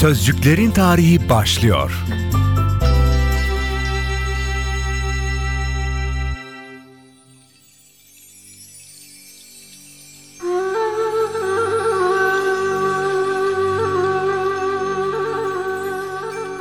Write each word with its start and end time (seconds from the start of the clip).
Sözcüklerin 0.00 0.70
tarihi 0.70 1.28
başlıyor. 1.28 2.04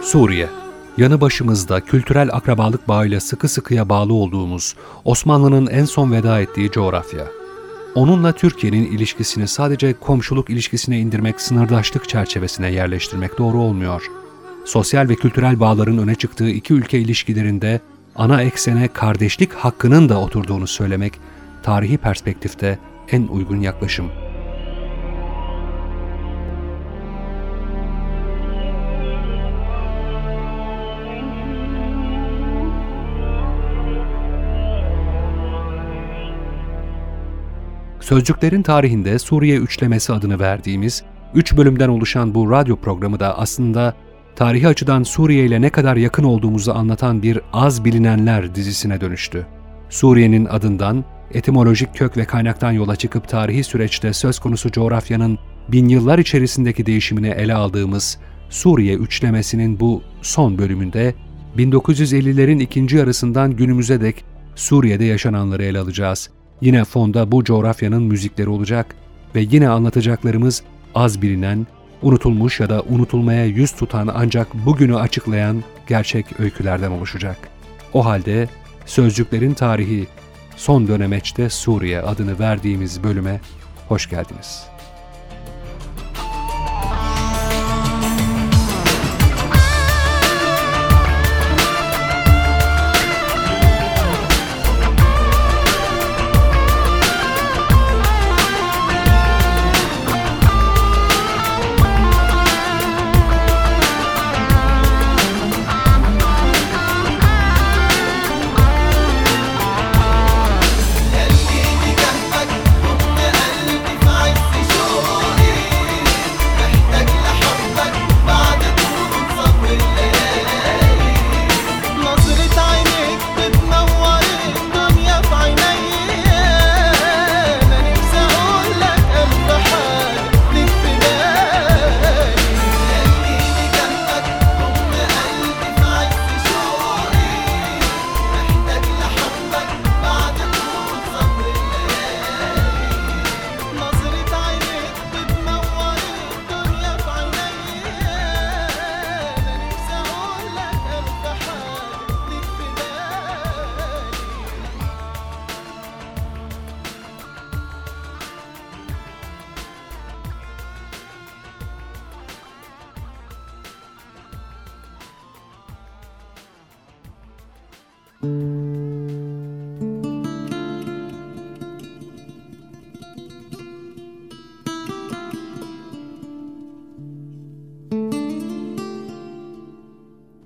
Suriye 0.01 0.49
Yanı 0.97 1.21
başımızda 1.21 1.81
kültürel 1.81 2.29
akrabalık 2.33 2.87
bağıyla 2.87 3.19
sıkı 3.19 3.47
sıkıya 3.47 3.89
bağlı 3.89 4.13
olduğumuz 4.13 4.75
Osmanlı'nın 5.05 5.67
en 5.67 5.85
son 5.85 6.11
veda 6.11 6.39
ettiği 6.41 6.71
coğrafya. 6.71 7.38
Onunla 7.95 8.31
Türkiye'nin 8.31 8.91
ilişkisini 8.91 9.47
sadece 9.47 9.93
komşuluk 9.93 10.49
ilişkisine 10.49 10.99
indirmek, 10.99 11.41
sınırdaşlık 11.41 12.09
çerçevesine 12.09 12.71
yerleştirmek 12.71 13.37
doğru 13.37 13.59
olmuyor. 13.59 14.03
Sosyal 14.65 15.09
ve 15.09 15.15
kültürel 15.15 15.59
bağların 15.59 15.97
öne 15.97 16.15
çıktığı 16.15 16.49
iki 16.49 16.73
ülke 16.73 16.99
ilişkilerinde 16.99 17.81
ana 18.15 18.41
eksene 18.41 18.87
kardeşlik 18.87 19.53
hakkının 19.53 20.09
da 20.09 20.21
oturduğunu 20.21 20.67
söylemek, 20.67 21.13
tarihi 21.63 21.97
perspektifte 21.97 22.79
en 23.11 23.27
uygun 23.27 23.61
yaklaşım. 23.61 24.11
Sözcüklerin 38.09 38.61
tarihinde 38.61 39.19
Suriye 39.19 39.57
üçlemesi 39.57 40.13
adını 40.13 40.39
verdiğimiz 40.39 41.03
üç 41.35 41.57
bölümden 41.57 41.89
oluşan 41.89 42.33
bu 42.35 42.51
radyo 42.51 42.75
programı 42.75 43.19
da 43.19 43.37
aslında 43.37 43.93
tarihi 44.35 44.67
açıdan 44.67 45.03
Suriye 45.03 45.45
ile 45.45 45.61
ne 45.61 45.69
kadar 45.69 45.95
yakın 45.95 46.23
olduğumuzu 46.23 46.71
anlatan 46.71 47.23
bir 47.23 47.39
Az 47.53 47.85
Bilinenler 47.85 48.55
dizisine 48.55 49.01
dönüştü. 49.01 49.47
Suriye'nin 49.89 50.45
adından, 50.45 51.05
etimolojik 51.33 51.95
kök 51.95 52.17
ve 52.17 52.25
kaynaktan 52.25 52.71
yola 52.71 52.95
çıkıp 52.95 53.27
tarihi 53.27 53.63
süreçte 53.63 54.13
söz 54.13 54.39
konusu 54.39 54.71
coğrafyanın 54.71 55.39
bin 55.67 55.89
yıllar 55.89 56.19
içerisindeki 56.19 56.85
değişimini 56.85 57.27
ele 57.27 57.53
aldığımız 57.53 58.19
Suriye 58.49 58.95
üçlemesinin 58.95 59.79
bu 59.79 60.03
son 60.21 60.57
bölümünde 60.57 61.13
1950'lerin 61.57 62.59
ikinci 62.59 62.97
yarısından 62.97 63.55
günümüze 63.55 64.01
dek 64.01 64.25
Suriye'de 64.55 65.05
yaşananları 65.05 65.63
ele 65.63 65.79
alacağız. 65.79 66.29
Yine 66.61 66.85
fonda 66.85 67.31
bu 67.31 67.43
coğrafyanın 67.43 68.03
müzikleri 68.03 68.49
olacak 68.49 68.95
ve 69.35 69.45
yine 69.51 69.69
anlatacaklarımız 69.69 70.63
az 70.95 71.21
bilinen, 71.21 71.67
unutulmuş 72.01 72.59
ya 72.59 72.69
da 72.69 72.81
unutulmaya 72.81 73.45
yüz 73.45 73.71
tutan 73.71 74.09
ancak 74.15 74.53
bugünü 74.65 74.97
açıklayan 74.97 75.63
gerçek 75.87 76.39
öykülerden 76.39 76.91
oluşacak. 76.91 77.37
O 77.93 78.05
halde 78.05 78.49
Sözcüklerin 78.85 79.53
Tarihi 79.53 80.07
son 80.55 80.87
dönemeçte 80.87 81.49
Suriye 81.49 82.01
adını 82.01 82.39
verdiğimiz 82.39 83.03
bölüme 83.03 83.41
hoş 83.87 84.09
geldiniz. 84.09 84.63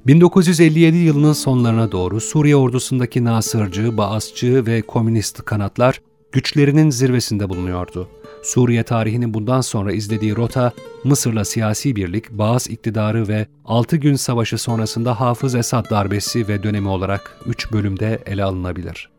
1957 0.07 0.97
yılının 0.97 1.33
sonlarına 1.33 1.91
doğru 1.91 2.21
Suriye 2.21 2.55
ordusundaki 2.55 3.23
Nasırcı, 3.23 3.97
Baasçı 3.97 4.65
ve 4.65 4.81
Komünist 4.81 5.45
kanatlar 5.45 6.01
güçlerinin 6.31 6.89
zirvesinde 6.89 7.49
bulunuyordu. 7.49 8.07
Suriye 8.43 8.83
tarihinin 8.83 9.33
bundan 9.33 9.61
sonra 9.61 9.93
izlediği 9.93 10.35
rota, 10.35 10.71
Mısır'la 11.03 11.45
siyasi 11.45 11.95
birlik, 11.95 12.31
Baas 12.31 12.67
iktidarı 12.67 13.27
ve 13.27 13.47
6 13.65 13.97
gün 13.97 14.15
savaşı 14.15 14.57
sonrasında 14.57 15.19
Hafız 15.19 15.55
Esad 15.55 15.89
darbesi 15.89 16.47
ve 16.47 16.63
dönemi 16.63 16.87
olarak 16.87 17.37
3 17.45 17.71
bölümde 17.71 18.19
ele 18.25 18.43
alınabilir. 18.43 19.12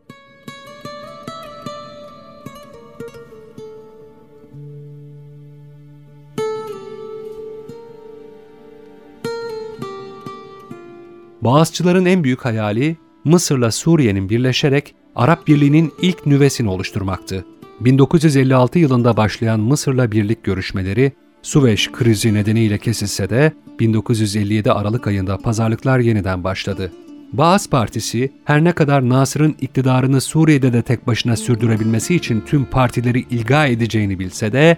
Bağızçıların 11.45 12.05
en 12.05 12.23
büyük 12.23 12.45
hayali 12.45 12.97
Mısır'la 13.23 13.71
Suriye'nin 13.71 14.29
birleşerek 14.29 14.95
Arap 15.15 15.47
Birliği'nin 15.47 15.93
ilk 16.01 16.25
nüvesini 16.25 16.69
oluşturmaktı. 16.69 17.45
1956 17.79 18.79
yılında 18.79 19.17
başlayan 19.17 19.59
Mısır'la 19.59 20.11
birlik 20.11 20.43
görüşmeleri 20.43 21.11
Süveyş 21.41 21.91
krizi 21.91 22.33
nedeniyle 22.33 22.77
kesilse 22.77 23.29
de 23.29 23.53
1957 23.79 24.71
Aralık 24.71 25.07
ayında 25.07 25.37
pazarlıklar 25.37 25.99
yeniden 25.99 26.43
başladı. 26.43 26.91
Baas 27.33 27.69
Partisi 27.69 28.31
her 28.45 28.63
ne 28.63 28.71
kadar 28.71 29.09
Nasır'ın 29.09 29.55
iktidarını 29.61 30.21
Suriye'de 30.21 30.73
de 30.73 30.81
tek 30.81 31.07
başına 31.07 31.35
sürdürebilmesi 31.35 32.15
için 32.15 32.41
tüm 32.41 32.65
partileri 32.65 33.19
ilga 33.19 33.65
edeceğini 33.65 34.19
bilse 34.19 34.51
de 34.51 34.77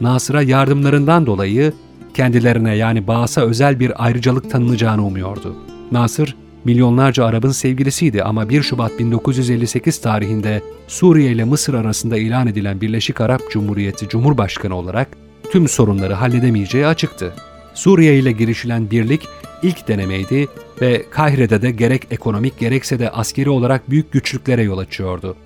Nasır'a 0.00 0.42
yardımlarından 0.42 1.26
dolayı 1.26 1.72
kendilerine 2.14 2.76
yani 2.76 3.06
Baas'a 3.06 3.42
özel 3.42 3.80
bir 3.80 4.04
ayrıcalık 4.04 4.50
tanınacağını 4.50 5.06
umuyordu. 5.06 5.56
Nasır, 5.92 6.36
milyonlarca 6.64 7.24
Arap'ın 7.24 7.50
sevgilisiydi 7.50 8.22
ama 8.22 8.48
1 8.48 8.62
Şubat 8.62 8.98
1958 8.98 10.00
tarihinde 10.00 10.62
Suriye 10.88 11.32
ile 11.32 11.44
Mısır 11.44 11.74
arasında 11.74 12.18
ilan 12.18 12.46
edilen 12.46 12.80
Birleşik 12.80 13.20
Arap 13.20 13.40
Cumhuriyeti 13.50 14.08
Cumhurbaşkanı 14.08 14.74
olarak 14.74 15.08
tüm 15.52 15.68
sorunları 15.68 16.14
halledemeyeceği 16.14 16.86
açıktı. 16.86 17.32
Suriye 17.74 18.18
ile 18.18 18.32
girişilen 18.32 18.90
birlik 18.90 19.28
ilk 19.62 19.88
denemeydi 19.88 20.48
ve 20.80 21.04
Kahire'de 21.10 21.62
de 21.62 21.70
gerek 21.70 22.02
ekonomik 22.10 22.58
gerekse 22.58 22.98
de 22.98 23.10
askeri 23.10 23.50
olarak 23.50 23.90
büyük 23.90 24.12
güçlüklere 24.12 24.62
yol 24.62 24.78
açıyordu. 24.78 25.36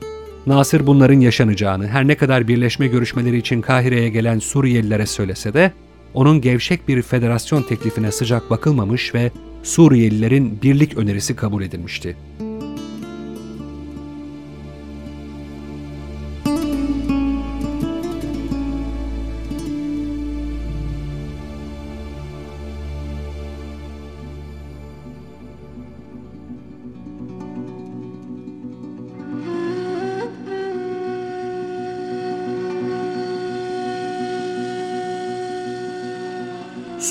Nasır 0.47 0.87
bunların 0.87 1.21
yaşanacağını 1.21 1.89
her 1.89 2.09
ne 2.09 2.15
kadar 2.15 2.49
birleşme 2.49 2.87
görüşmeleri 2.87 3.37
için 3.37 3.61
Kahire'ye 3.61 4.09
gelen 4.09 4.39
Suriyelilere 4.39 5.07
söylese 5.07 5.55
de 5.55 5.73
onun 6.15 6.41
gevşek 6.41 6.89
bir 6.89 7.03
federasyon 7.03 7.63
teklifine 7.63 8.13
sıcak 8.13 8.51
bakılmamış 8.51 9.15
ve 9.15 9.31
Suriyelilerin 9.63 10.59
birlik 10.63 10.97
önerisi 10.97 11.37
kabul 11.37 11.63
edilmişti. 11.63 12.17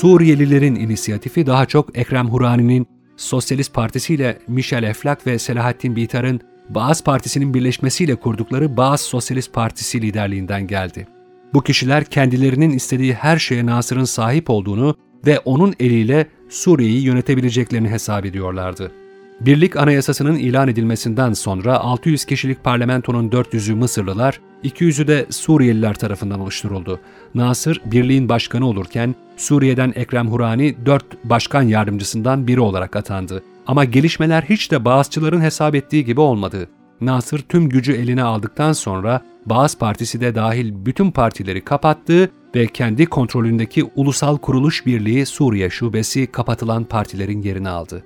Suriyelilerin 0.02 0.74
inisiyatifi 0.74 1.46
daha 1.46 1.66
çok 1.66 1.98
Ekrem 1.98 2.28
Hurani'nin 2.28 2.86
Sosyalist 3.16 3.74
Partisi 3.74 4.14
ile 4.14 4.38
Michel 4.48 4.82
Eflak 4.82 5.26
ve 5.26 5.38
Selahattin 5.38 5.96
Bitar'ın 5.96 6.40
Baas 6.68 7.04
Partisi'nin 7.04 7.54
birleşmesiyle 7.54 8.14
kurdukları 8.14 8.76
Baas 8.76 9.02
Sosyalist 9.02 9.52
Partisi 9.52 10.02
liderliğinden 10.02 10.66
geldi. 10.66 11.06
Bu 11.54 11.62
kişiler 11.62 12.04
kendilerinin 12.04 12.70
istediği 12.70 13.14
her 13.14 13.38
şeye 13.38 13.66
Nasır'ın 13.66 14.04
sahip 14.04 14.50
olduğunu 14.50 14.96
ve 15.26 15.38
onun 15.38 15.74
eliyle 15.80 16.26
Suriye'yi 16.48 17.02
yönetebileceklerini 17.02 17.88
hesap 17.88 18.26
ediyorlardı. 18.26 18.92
Birlik 19.46 19.76
Anayasası'nın 19.76 20.36
ilan 20.36 20.68
edilmesinden 20.68 21.32
sonra 21.32 21.80
600 21.80 22.24
kişilik 22.24 22.64
parlamentonun 22.64 23.30
400'ü 23.30 23.74
Mısırlılar, 23.74 24.40
200'ü 24.64 25.06
de 25.06 25.26
Suriyeliler 25.30 25.94
tarafından 25.94 26.40
oluşturuldu. 26.40 27.00
Nasır, 27.34 27.80
birliğin 27.84 28.28
başkanı 28.28 28.68
olurken 28.68 29.14
Suriye'den 29.36 29.92
Ekrem 29.96 30.28
Hurani 30.28 30.76
4 30.86 31.04
başkan 31.24 31.62
yardımcısından 31.62 32.46
biri 32.46 32.60
olarak 32.60 32.96
atandı. 32.96 33.42
Ama 33.66 33.84
gelişmeler 33.84 34.42
hiç 34.42 34.70
de 34.70 34.84
Bağızçıların 34.84 35.40
hesap 35.40 35.74
ettiği 35.74 36.04
gibi 36.04 36.20
olmadı. 36.20 36.68
Nasır 37.00 37.38
tüm 37.38 37.68
gücü 37.68 37.92
eline 37.92 38.22
aldıktan 38.22 38.72
sonra 38.72 39.22
Bağız 39.46 39.78
Partisi 39.78 40.20
de 40.20 40.34
dahil 40.34 40.72
bütün 40.86 41.10
partileri 41.10 41.64
kapattı 41.64 42.30
ve 42.54 42.66
kendi 42.66 43.06
kontrolündeki 43.06 43.84
Ulusal 43.96 44.38
Kuruluş 44.38 44.86
Birliği 44.86 45.26
Suriye 45.26 45.70
Şubesi 45.70 46.26
kapatılan 46.26 46.84
partilerin 46.84 47.42
yerini 47.42 47.68
aldı. 47.68 48.04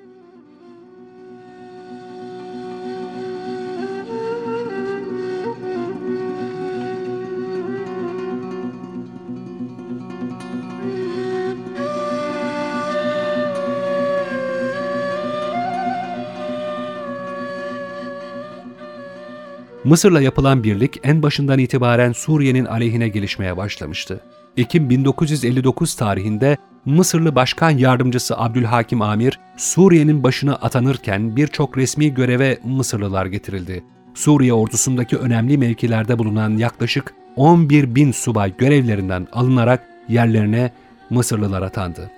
Mısır'la 19.86 20.20
yapılan 20.20 20.64
birlik 20.64 21.00
en 21.02 21.22
başından 21.22 21.58
itibaren 21.58 22.12
Suriye'nin 22.12 22.64
aleyhine 22.64 23.08
gelişmeye 23.08 23.56
başlamıştı. 23.56 24.20
Ekim 24.56 24.90
1959 24.90 25.94
tarihinde 25.94 26.56
Mısırlı 26.84 27.34
Başkan 27.34 27.70
Yardımcısı 27.70 28.38
Abdülhakim 28.38 29.02
Amir, 29.02 29.40
Suriye'nin 29.56 30.22
başına 30.22 30.54
atanırken 30.54 31.36
birçok 31.36 31.78
resmi 31.78 32.14
göreve 32.14 32.58
Mısırlılar 32.64 33.26
getirildi. 33.26 33.84
Suriye 34.14 34.52
ordusundaki 34.52 35.16
önemli 35.16 35.58
mevkilerde 35.58 36.18
bulunan 36.18 36.56
yaklaşık 36.56 37.14
11 37.36 37.94
bin 37.94 38.12
subay 38.12 38.56
görevlerinden 38.56 39.26
alınarak 39.32 39.88
yerlerine 40.08 40.72
Mısırlılar 41.10 41.62
atandı. 41.62 42.10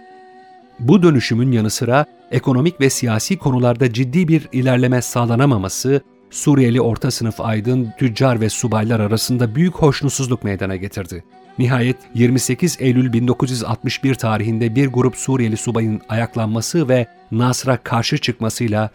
Bu 0.78 1.02
dönüşümün 1.02 1.52
yanı 1.52 1.70
sıra 1.70 2.04
ekonomik 2.30 2.80
ve 2.80 2.90
siyasi 2.90 3.38
konularda 3.38 3.92
ciddi 3.92 4.28
bir 4.28 4.48
ilerleme 4.52 5.02
sağlanamaması 5.02 6.02
Suriyeli 6.30 6.80
orta 6.80 7.10
sınıf 7.10 7.40
aydın, 7.40 7.92
tüccar 7.98 8.40
ve 8.40 8.48
subaylar 8.48 9.00
arasında 9.00 9.54
büyük 9.54 9.74
hoşnutsuzluk 9.74 10.44
meydana 10.44 10.76
getirdi. 10.76 11.24
Nihayet 11.58 11.96
28 12.14 12.76
Eylül 12.80 13.12
1961 13.12 14.14
tarihinde 14.14 14.74
bir 14.74 14.86
grup 14.86 15.16
Suriyeli 15.16 15.56
subayın 15.56 16.00
ayaklanması 16.08 16.88
ve 16.88 17.06
Nasr'a 17.32 17.76
karşı 17.76 18.18
çıkmasıyla 18.18 18.90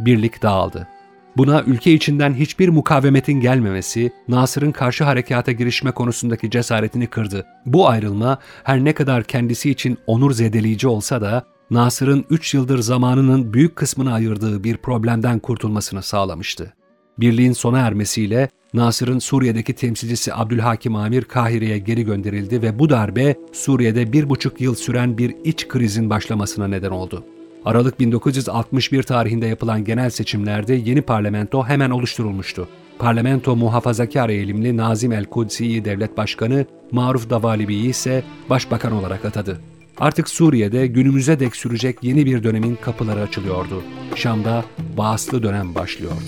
birlik 0.00 0.42
dağıldı. 0.42 0.88
Buna 1.36 1.62
ülke 1.62 1.92
içinden 1.92 2.34
hiçbir 2.34 2.68
mukavemetin 2.68 3.40
gelmemesi, 3.40 4.12
Nasır'ın 4.28 4.72
karşı 4.72 5.04
harekata 5.04 5.52
girişme 5.52 5.90
konusundaki 5.90 6.50
cesaretini 6.50 7.06
kırdı. 7.06 7.46
Bu 7.66 7.88
ayrılma 7.88 8.38
her 8.64 8.84
ne 8.84 8.92
kadar 8.92 9.24
kendisi 9.24 9.70
için 9.70 9.98
onur 10.06 10.32
zedeleyici 10.32 10.88
olsa 10.88 11.20
da 11.20 11.46
Nasır'ın 11.70 12.24
3 12.30 12.54
yıldır 12.54 12.78
zamanının 12.78 13.52
büyük 13.52 13.76
kısmını 13.76 14.12
ayırdığı 14.12 14.64
bir 14.64 14.76
problemden 14.76 15.38
kurtulmasını 15.38 16.02
sağlamıştı. 16.02 16.72
Birliğin 17.18 17.52
sona 17.52 17.78
ermesiyle 17.78 18.48
Nasır'ın 18.74 19.18
Suriye'deki 19.18 19.72
temsilcisi 19.72 20.34
Abdülhakim 20.34 20.96
Amir 20.96 21.22
Kahire'ye 21.22 21.78
geri 21.78 22.04
gönderildi 22.04 22.62
ve 22.62 22.78
bu 22.78 22.90
darbe 22.90 23.36
Suriye'de 23.52 24.12
bir 24.12 24.28
buçuk 24.28 24.60
yıl 24.60 24.74
süren 24.74 25.18
bir 25.18 25.34
iç 25.44 25.68
krizin 25.68 26.10
başlamasına 26.10 26.68
neden 26.68 26.90
oldu. 26.90 27.24
Aralık 27.64 28.00
1961 28.00 29.02
tarihinde 29.02 29.46
yapılan 29.46 29.84
genel 29.84 30.10
seçimlerde 30.10 30.74
yeni 30.74 31.02
parlamento 31.02 31.64
hemen 31.64 31.90
oluşturulmuştu. 31.90 32.68
Parlamento 32.98 33.56
muhafazakar 33.56 34.28
eğilimli 34.28 34.76
Nazim 34.76 35.12
el-Kudsi'yi 35.12 35.84
devlet 35.84 36.16
başkanı, 36.16 36.66
Maruf 36.90 37.30
Davalibi'yi 37.30 37.88
ise 37.88 38.22
başbakan 38.50 38.92
olarak 38.92 39.24
atadı. 39.24 39.60
Artık 39.98 40.28
Suriye'de 40.28 40.86
günümüze 40.86 41.40
dek 41.40 41.56
sürecek 41.56 41.98
yeni 42.02 42.26
bir 42.26 42.42
dönemin 42.42 42.76
kapıları 42.76 43.20
açılıyordu. 43.20 43.82
Şam'da 44.14 44.64
bağıslı 44.96 45.42
dönem 45.42 45.74
başlıyordu. 45.74 46.20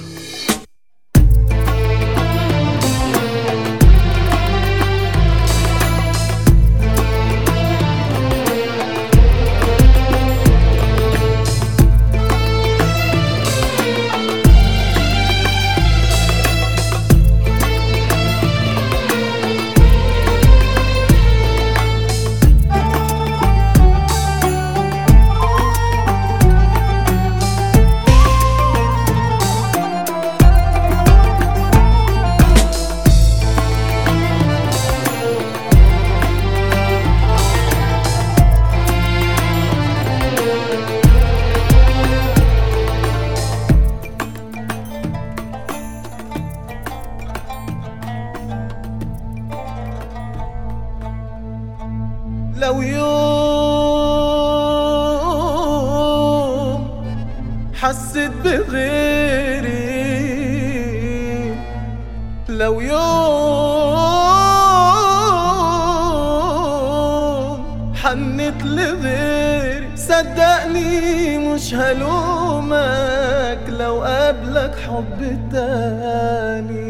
صدقني 70.19 71.39
مش 71.39 71.75
هلومك 71.75 73.59
لو 73.69 74.03
قابلك 74.03 74.75
حب 74.87 75.39
تاني. 75.53 76.88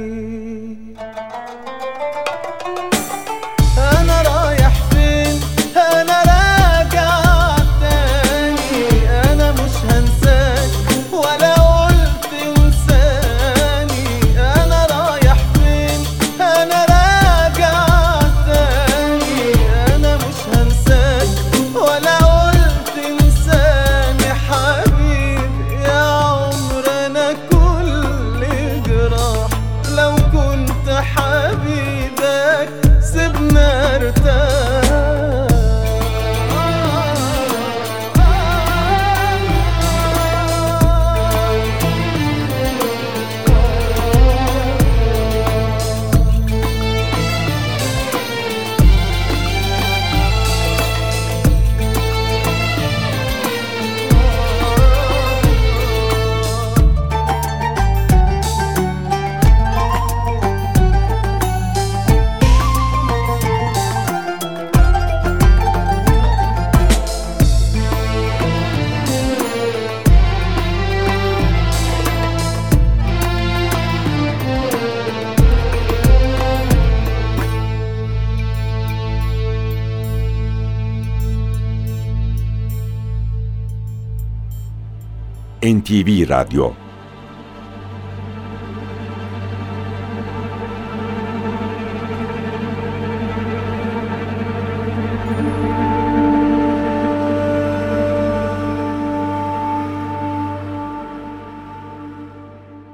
NTV 85.89 86.29
Radyo 86.29 86.73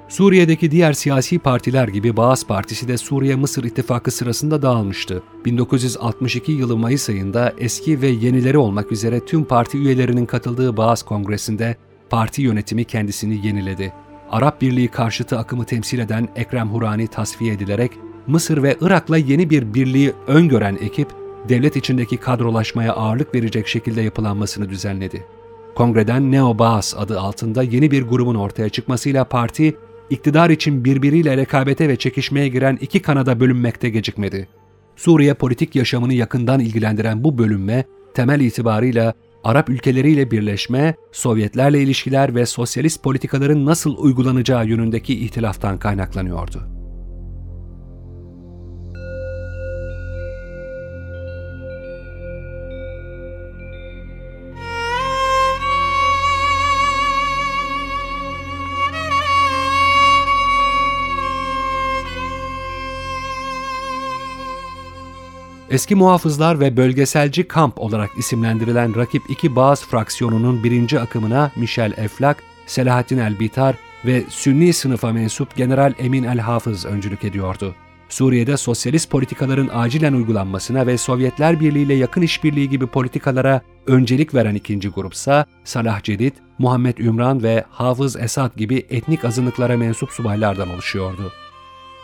Suriye'deki 0.08 0.70
diğer 0.70 0.92
siyasi 0.92 1.38
partiler 1.38 1.88
gibi 1.88 2.16
Baas 2.16 2.46
Partisi 2.46 2.88
de 2.88 2.96
Suriye-Mısır 2.96 3.64
ittifakı 3.64 4.10
sırasında 4.10 4.62
dağılmıştı. 4.62 5.22
1962 5.44 6.52
yılı 6.52 6.76
Mayıs 6.76 7.08
ayında 7.08 7.52
eski 7.58 8.00
ve 8.02 8.06
yenileri 8.06 8.58
olmak 8.58 8.92
üzere 8.92 9.20
tüm 9.20 9.44
parti 9.44 9.78
üyelerinin 9.78 10.26
katıldığı 10.26 10.76
Baas 10.76 11.02
Kongresi'nde 11.02 11.76
parti 12.10 12.42
yönetimi 12.42 12.84
kendisini 12.84 13.46
yeniledi. 13.46 13.92
Arap 14.30 14.60
Birliği 14.60 14.88
karşıtı 14.88 15.38
akımı 15.38 15.64
temsil 15.64 15.98
eden 15.98 16.28
Ekrem 16.36 16.68
Hurani 16.68 17.06
tasfiye 17.08 17.54
edilerek 17.54 17.90
Mısır 18.26 18.62
ve 18.62 18.76
Irak'la 18.80 19.16
yeni 19.16 19.50
bir 19.50 19.74
birliği 19.74 20.12
öngören 20.26 20.78
ekip, 20.80 21.08
devlet 21.48 21.76
içindeki 21.76 22.16
kadrolaşmaya 22.16 22.92
ağırlık 22.92 23.34
verecek 23.34 23.68
şekilde 23.68 24.02
yapılanmasını 24.02 24.68
düzenledi. 24.68 25.24
Kongreden 25.74 26.32
Neo 26.32 26.58
Baas 26.58 26.94
adı 26.96 27.20
altında 27.20 27.62
yeni 27.62 27.90
bir 27.90 28.02
grubun 28.02 28.34
ortaya 28.34 28.68
çıkmasıyla 28.68 29.24
parti 29.24 29.76
iktidar 30.10 30.50
için 30.50 30.84
birbiriyle 30.84 31.36
rekabete 31.36 31.88
ve 31.88 31.96
çekişmeye 31.96 32.48
giren 32.48 32.78
iki 32.80 33.02
kanada 33.02 33.40
bölünmekte 33.40 33.90
gecikmedi. 33.90 34.48
Suriye 34.96 35.34
politik 35.34 35.74
yaşamını 35.74 36.14
yakından 36.14 36.60
ilgilendiren 36.60 37.24
bu 37.24 37.38
bölünme, 37.38 37.84
temel 38.14 38.40
itibarıyla 38.40 39.14
Arap 39.44 39.68
ülkeleriyle 39.68 40.30
birleşme, 40.30 40.94
Sovyetlerle 41.12 41.82
ilişkiler 41.82 42.34
ve 42.34 42.46
sosyalist 42.46 43.02
politikaların 43.02 43.66
nasıl 43.66 43.96
uygulanacağı 43.98 44.66
yönündeki 44.66 45.24
ihtilaftan 45.24 45.78
kaynaklanıyordu. 45.78 46.73
Eski 65.74 65.94
muhafızlar 65.94 66.60
ve 66.60 66.76
bölgeselci 66.76 67.48
kamp 67.48 67.80
olarak 67.80 68.10
isimlendirilen 68.18 68.96
rakip 68.96 69.22
iki 69.30 69.56
Bağız 69.56 69.84
fraksiyonunun 69.84 70.64
birinci 70.64 71.00
akımına 71.00 71.50
Michel 71.56 71.92
Eflak, 71.96 72.42
Selahattin 72.66 73.18
El-Bitar 73.18 73.76
ve 74.04 74.24
Sünni 74.28 74.72
sınıfa 74.72 75.12
mensup 75.12 75.56
General 75.56 75.92
Emin 75.98 76.22
El-Hafız 76.22 76.86
öncülük 76.86 77.24
ediyordu. 77.24 77.74
Suriye'de 78.08 78.56
sosyalist 78.56 79.10
politikaların 79.10 79.70
acilen 79.72 80.12
uygulanmasına 80.12 80.86
ve 80.86 80.98
Sovyetler 80.98 81.60
Birliği 81.60 81.82
ile 81.82 81.94
yakın 81.94 82.22
işbirliği 82.22 82.68
gibi 82.68 82.86
politikalara 82.86 83.60
öncelik 83.86 84.34
veren 84.34 84.54
ikinci 84.54 84.88
grupsa 84.88 85.46
Salah 85.64 86.02
Cedid, 86.02 86.32
Muhammed 86.58 86.98
Ümran 86.98 87.42
ve 87.42 87.64
Hafız 87.70 88.16
Esad 88.16 88.56
gibi 88.56 88.86
etnik 88.90 89.24
azınlıklara 89.24 89.76
mensup 89.76 90.10
subaylardan 90.10 90.70
oluşuyordu. 90.70 91.32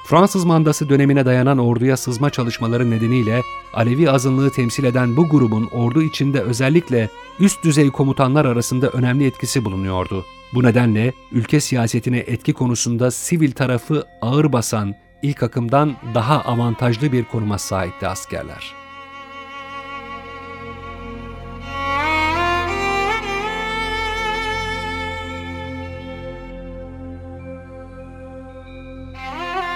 Fransız 0.05 0.45
mandası 0.45 0.89
dönemine 0.89 1.27
dayanan 1.27 1.59
orduya 1.59 1.97
sızma 1.97 2.31
çalışmaları 2.31 2.91
nedeniyle 2.91 3.43
Alevi 3.75 4.11
azınlığı 4.11 4.51
temsil 4.51 4.85
eden 4.85 5.17
bu 5.17 5.29
grubun 5.29 5.67
ordu 5.73 6.03
içinde 6.03 6.41
özellikle 6.41 7.09
üst 7.41 7.65
düzey 7.65 7.91
komutanlar 7.91 8.45
arasında 8.45 8.89
önemli 8.89 9.27
etkisi 9.27 9.65
bulunuyordu. 9.65 10.25
Bu 10.55 10.63
nedenle 10.63 11.13
ülke 11.33 11.61
siyasetine 11.61 12.19
etki 12.19 12.53
konusunda 12.53 13.11
sivil 13.11 13.53
tarafı 13.53 14.05
ağır 14.23 14.53
basan 14.53 14.95
ilk 15.23 15.43
akımdan 15.43 15.97
daha 16.15 16.41
avantajlı 16.41 17.13
bir 17.13 17.25
konuma 17.25 17.59
sahipti 17.59 18.07
askerler. 18.07 18.80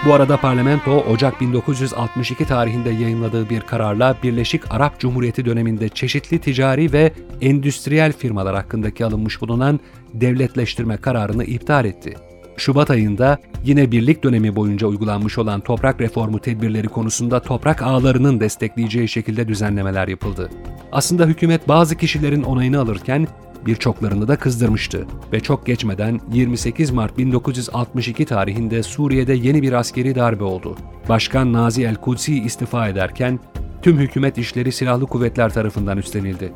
Bu 0.07 0.15
arada 0.15 0.37
parlamento 0.37 0.99
Ocak 1.01 1.41
1962 1.41 2.45
tarihinde 2.45 2.91
yayınladığı 2.91 3.51
bir 3.51 3.61
kararla 3.61 4.17
Birleşik 4.23 4.75
Arap 4.75 5.01
Cumhuriyeti 5.01 5.45
döneminde 5.45 5.89
çeşitli 5.89 6.39
ticari 6.39 6.93
ve 6.93 7.13
endüstriyel 7.41 8.13
firmalar 8.13 8.55
hakkındaki 8.55 9.05
alınmış 9.05 9.41
bulunan 9.41 9.81
devletleştirme 10.15 10.97
kararını 10.97 11.45
iptal 11.45 11.85
etti. 11.85 12.15
Şubat 12.57 12.91
ayında 12.91 13.39
yine 13.65 13.93
birlik 13.93 14.25
dönemi 14.25 14.57
boyunca 14.57 14.87
uygulanmış 14.87 15.39
olan 15.39 15.61
toprak 15.61 16.01
reformu 16.01 16.39
tedbirleri 16.39 16.89
konusunda 16.89 17.41
toprak 17.41 17.83
ağlarının 17.83 18.41
destekleyeceği 18.41 19.09
şekilde 19.09 19.49
düzenlemeler 19.49 20.09
yapıldı. 20.09 20.51
Aslında 20.93 21.27
hükümet 21.27 21.69
bazı 21.69 21.97
kişilerin 21.97 22.43
onayını 22.43 22.81
alırken 22.81 23.29
birçoklarını 23.67 24.29
da 24.29 24.37
kızdırmıştı 24.37 25.07
ve 25.33 25.41
çok 25.41 25.67
geçmeden 25.67 26.21
28 26.33 26.91
Mart 26.91 27.19
1962 27.19 28.25
tarihinde 28.25 28.83
Suriye'de 28.83 29.33
yeni 29.35 29.63
bir 29.63 29.73
askeri 29.73 30.15
darbe 30.15 30.45
oldu. 30.45 30.77
Başkan 31.09 31.53
Nazi 31.53 31.83
el-Kudsi 31.85 32.41
istifa 32.41 32.89
ederken 32.89 33.41
tüm 33.83 33.99
hükümet 33.99 34.39
işleri 34.39 34.73
silahlı 34.73 35.07
kuvvetler 35.07 35.53
tarafından 35.53 35.99
üstlenildi. 35.99 36.53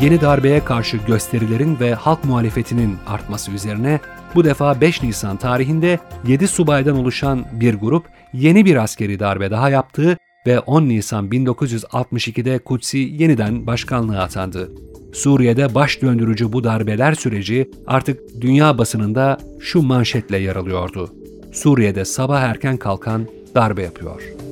Yeni 0.00 0.20
darbeye 0.20 0.64
karşı 0.64 0.96
gösterilerin 0.96 1.80
ve 1.80 1.94
halk 1.94 2.24
muhalefetinin 2.24 2.96
artması 3.06 3.50
üzerine 3.50 4.00
bu 4.34 4.44
defa 4.44 4.80
5 4.80 5.02
Nisan 5.02 5.36
tarihinde 5.36 5.98
7 6.26 6.48
subaydan 6.48 6.96
oluşan 6.96 7.44
bir 7.52 7.74
grup 7.74 8.06
yeni 8.32 8.64
bir 8.64 8.76
askeri 8.76 9.20
darbe 9.20 9.50
daha 9.50 9.70
yaptı 9.70 10.16
ve 10.46 10.60
10 10.60 10.82
Nisan 10.82 11.28
1962'de 11.28 12.58
Kutsi 12.58 12.98
yeniden 12.98 13.66
başkanlığa 13.66 14.22
atandı. 14.22 14.70
Suriye'de 15.12 15.74
baş 15.74 16.02
döndürücü 16.02 16.52
bu 16.52 16.64
darbeler 16.64 17.14
süreci 17.14 17.70
artık 17.86 18.40
dünya 18.40 18.78
basınında 18.78 19.38
şu 19.60 19.82
manşetle 19.82 20.38
yer 20.38 20.56
alıyordu. 20.56 21.10
Suriye'de 21.52 22.04
sabah 22.04 22.40
erken 22.40 22.76
kalkan 22.76 23.26
darbe 23.54 23.82
yapıyor. 23.82 24.45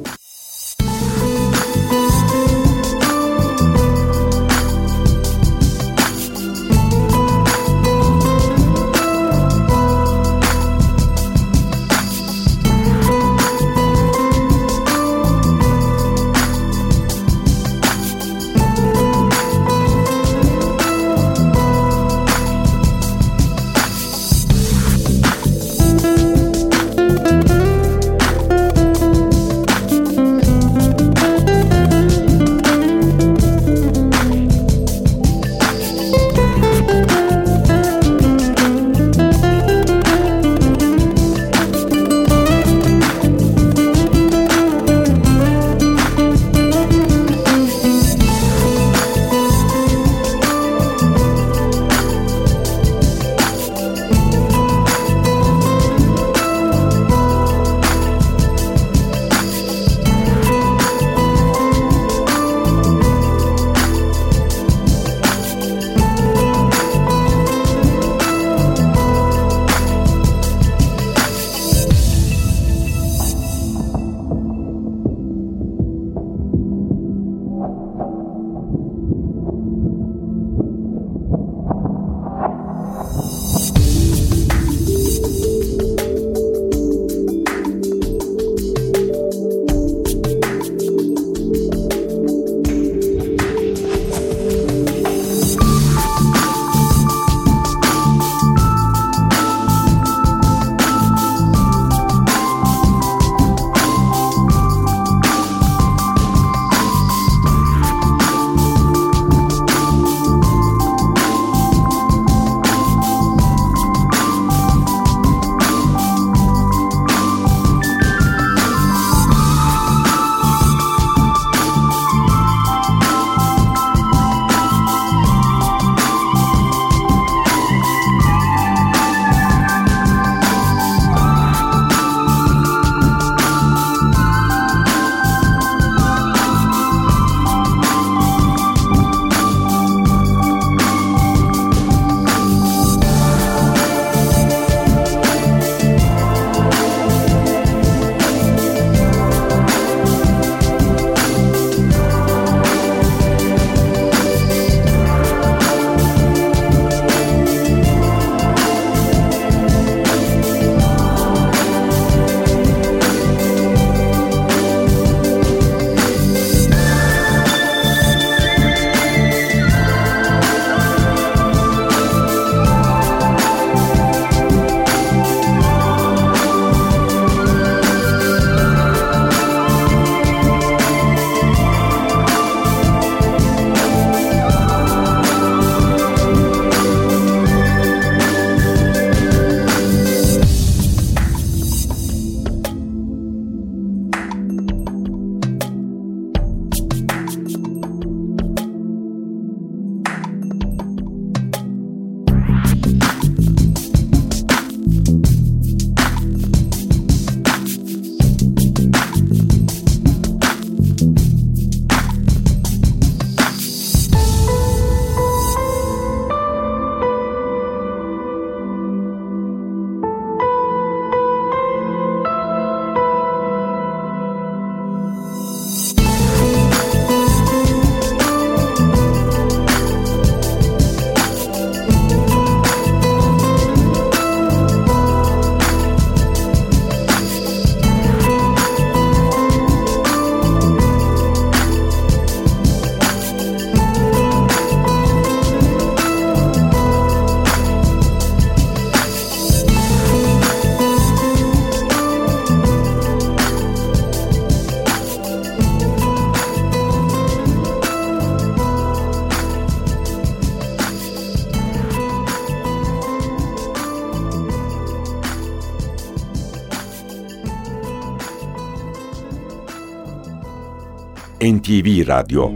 NTV 271.84 272.06
Radyo. 272.08 272.50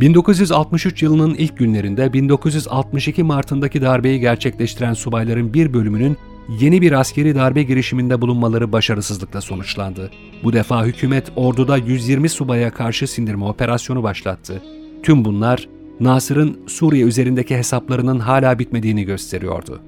...1963 0.00 1.04
yılının 1.04 1.34
ilk 1.34 1.58
günlerinde 1.58 2.12
1962 2.12 3.22
Mart'ındaki 3.22 3.82
darbeyi 3.82 4.20
gerçekleştiren 4.20 4.94
subayların 4.94 5.54
bir 5.54 5.72
bölümünün 5.72 6.16
yeni 6.48 6.82
bir 6.82 6.92
askeri 6.92 7.34
darbe 7.34 7.62
girişiminde 7.62 8.20
bulunmaları 8.20 8.72
başarısızlıkla 8.72 9.40
sonuçlandı. 9.40 10.10
Bu 10.44 10.52
defa 10.52 10.84
hükümet 10.84 11.32
orduda 11.36 11.76
120 11.76 12.28
subaya 12.28 12.70
karşı 12.70 13.06
sindirme 13.06 13.44
operasyonu 13.44 14.02
başlattı. 14.02 14.62
Tüm 15.02 15.24
bunlar 15.24 15.68
Nasır'ın 16.00 16.58
Suriye 16.66 17.04
üzerindeki 17.04 17.56
hesaplarının 17.56 18.18
hala 18.18 18.58
bitmediğini 18.58 19.04
gösteriyordu. 19.04 19.80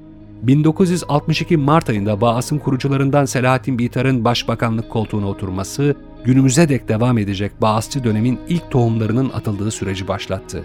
1962 0.42 1.56
Mart 1.56 1.90
ayında 1.90 2.20
Baas'ın 2.20 2.58
kurucularından 2.58 3.24
Selahattin 3.24 3.78
Bitar'ın 3.78 4.24
başbakanlık 4.24 4.90
koltuğuna 4.90 5.28
oturması, 5.28 5.96
günümüze 6.24 6.68
dek 6.68 6.88
devam 6.88 7.18
edecek 7.18 7.52
Baasçı 7.62 8.04
dönemin 8.04 8.38
ilk 8.48 8.70
tohumlarının 8.70 9.30
atıldığı 9.30 9.70
süreci 9.70 10.08
başlattı. 10.08 10.64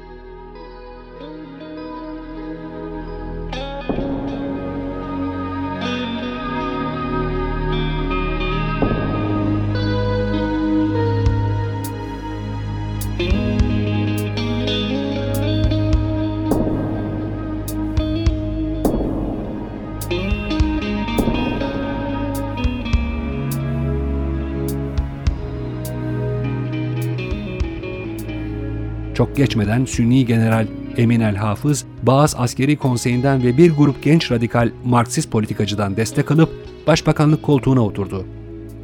Geçmeden 29.40 29.86
Sünni 29.86 30.26
General 30.26 30.68
Emin 30.98 31.20
el 31.20 31.36
Hafız, 31.36 31.86
Bağız 32.04 32.36
Askeri 32.38 32.78
Konseyi'nden 32.78 33.44
ve 33.44 33.58
bir 33.58 33.72
grup 33.72 34.04
genç 34.04 34.32
radikal 34.32 34.72
Marksist 34.86 35.32
politikacıdan 35.32 35.98
destek 35.98 36.32
alıp 36.32 36.50
başbakanlık 36.88 37.44
koltuğuna 37.44 37.82
oturdu. 37.82 38.26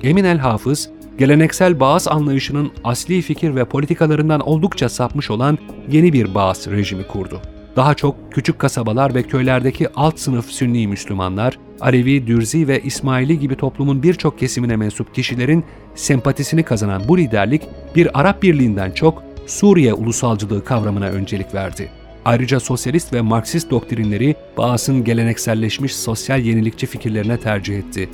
Emin 0.03 0.23
el 0.23 0.37
Hafız, 0.37 0.89
geleneksel 1.17 1.79
Bağız 1.79 2.07
anlayışının 2.07 2.71
asli 2.83 3.21
fikir 3.21 3.55
ve 3.55 3.65
politikalarından 3.65 4.39
oldukça 4.39 4.89
sapmış 4.89 5.31
olan 5.31 5.57
yeni 5.91 6.13
bir 6.13 6.35
Bağız 6.35 6.67
rejimi 6.67 7.07
kurdu. 7.07 7.41
Daha 7.75 7.93
çok 7.93 8.15
küçük 8.31 8.59
kasabalar 8.59 9.15
ve 9.15 9.23
köylerdeki 9.23 9.89
alt 9.95 10.19
sınıf 10.19 10.45
Sünni 10.45 10.87
Müslümanlar, 10.87 11.59
Alevi, 11.81 12.27
Dürzi 12.27 12.67
ve 12.67 12.81
İsmaili 12.81 13.39
gibi 13.39 13.55
toplumun 13.55 14.03
birçok 14.03 14.39
kesimine 14.39 14.75
mensup 14.75 15.15
kişilerin 15.15 15.63
sempatisini 15.95 16.63
kazanan 16.63 17.01
bu 17.07 17.17
liderlik 17.17 17.61
bir 17.95 18.19
Arap 18.19 18.43
Birliği'nden 18.43 18.91
çok 18.91 19.34
Suriye 19.47 19.93
ulusalcılığı 19.93 20.63
kavramına 20.65 21.05
öncelik 21.05 21.53
verdi. 21.53 21.91
Ayrıca 22.25 22.59
sosyalist 22.59 23.13
ve 23.13 23.21
Marksist 23.21 23.71
doktrinleri 23.71 24.35
Baas'ın 24.57 25.03
gelenekselleşmiş 25.03 25.95
sosyal 25.95 26.41
yenilikçi 26.41 26.87
fikirlerine 26.87 27.39
tercih 27.39 27.77
etti. 27.77 28.09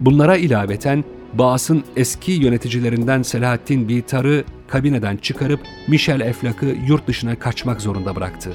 Bunlara 0.00 0.36
ilaveten 0.36 1.04
Baas'ın 1.32 1.84
eski 1.96 2.32
yöneticilerinden 2.32 3.22
Selahattin 3.22 3.88
Bitar'ı 3.88 4.44
kabineden 4.68 5.16
çıkarıp 5.16 5.60
Michel 5.88 6.20
Eflak'ı 6.20 6.76
yurt 6.88 7.06
dışına 7.06 7.38
kaçmak 7.38 7.80
zorunda 7.80 8.16
bıraktı. 8.16 8.52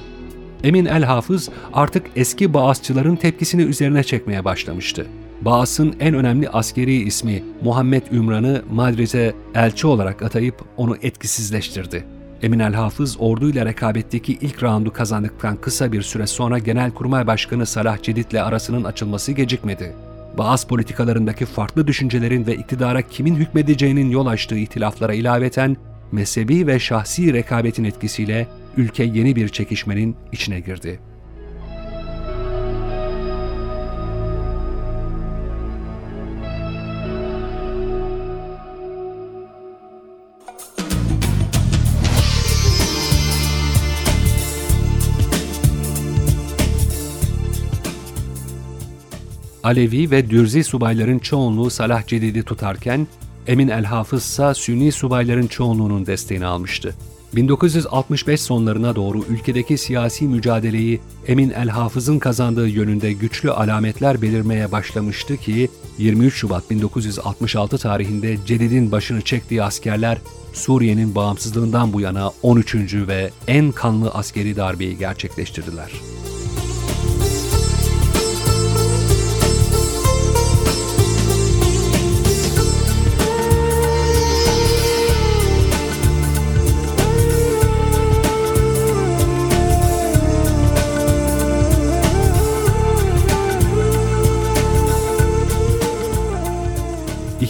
Emin 0.64 0.86
El 0.86 1.04
Hafız 1.04 1.50
artık 1.74 2.06
eski 2.16 2.54
Baasçıların 2.54 3.16
tepkisini 3.16 3.62
üzerine 3.62 4.04
çekmeye 4.04 4.46
başlamıştı. 4.46 5.08
Baas'ın 5.42 5.96
en 6.00 6.14
önemli 6.14 6.50
askeri 6.50 6.96
ismi 6.96 7.44
Muhammed 7.64 8.04
Ümran'ı 8.12 8.62
Madrid'e 8.72 9.34
elçi 9.56 9.88
olarak 9.88 10.22
atayıp 10.22 10.56
onu 10.78 10.98
etkisizleştirdi. 11.02 12.19
Emin 12.42 12.60
El 12.60 12.74
Hafız 12.74 13.18
orduyla 13.20 13.66
rekabetteki 13.66 14.34
ilk 14.42 14.64
raundu 14.64 14.94
kazandıktan 14.94 15.58
kısa 15.58 15.92
bir 15.92 16.02
süre 16.02 16.28
sonra 16.28 16.60
Genelkurmay 16.60 17.28
Başkanı 17.28 17.66
Salah 17.66 18.02
Cedid'le 18.02 18.44
arasının 18.44 18.84
açılması 18.84 19.32
gecikmedi. 19.32 19.96
Baas 20.38 20.66
politikalarındaki 20.66 21.46
farklı 21.46 21.88
düşüncelerin 21.88 22.48
ve 22.48 22.56
iktidara 22.56 23.02
kimin 23.02 23.36
hükmedeceğinin 23.36 24.10
yol 24.10 24.28
açtığı 24.28 24.58
ihtilaflara 24.58 25.14
ilaveten 25.14 25.78
mezhebi 26.12 26.68
ve 26.68 26.80
şahsi 26.80 27.34
rekabetin 27.34 27.84
etkisiyle 27.84 28.48
ülke 28.78 29.04
yeni 29.04 29.36
bir 29.36 29.50
çekişmenin 29.50 30.16
içine 30.32 30.60
girdi. 30.60 31.00
Alevi 49.64 50.12
ve 50.12 50.30
Dürzi 50.30 50.64
subayların 50.64 51.20
çoğunluğu 51.20 51.70
Salah 51.70 52.08
Cedid'i 52.08 52.44
tutarken, 52.44 53.08
Emin 53.48 53.68
el-Hafız 53.68 54.24
ise 54.24 54.54
Sünni 54.54 54.92
subayların 54.92 55.48
çoğunluğunun 55.48 56.06
desteğini 56.06 56.46
almıştı. 56.46 56.96
1965 57.36 58.42
sonlarına 58.42 58.96
doğru 58.96 59.24
ülkedeki 59.30 59.78
siyasi 59.78 60.28
mücadeleyi 60.28 61.00
Emin 61.28 61.50
el-Hafız'ın 61.50 62.20
kazandığı 62.20 62.68
yönünde 62.68 63.14
güçlü 63.14 63.52
alametler 63.52 64.22
belirmeye 64.22 64.72
başlamıştı 64.72 65.38
ki 65.38 65.70
23 65.98 66.34
Şubat 66.34 66.70
1966 66.70 67.78
tarihinde 67.78 68.38
Cedid'in 68.46 68.92
başını 68.92 69.22
çektiği 69.22 69.64
askerler 69.64 70.18
Suriye'nin 70.54 71.16
bağımsızlığından 71.16 71.94
bu 71.94 72.02
yana 72.02 72.32
13. 72.44 72.76
ve 72.94 73.30
en 73.48 73.72
kanlı 73.72 74.12
askeri 74.12 74.56
darbeyi 74.56 74.98
gerçekleştirdiler. 74.98 75.92